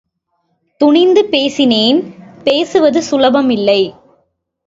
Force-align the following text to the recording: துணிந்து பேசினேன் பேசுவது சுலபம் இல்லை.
துணிந்து 0.81 1.25
பேசினேன் 1.25 1.99
பேசுவது 2.43 3.03
சுலபம் 3.03 3.49
இல்லை. 3.49 3.81